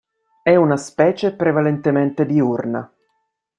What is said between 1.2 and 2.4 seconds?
prevalentemente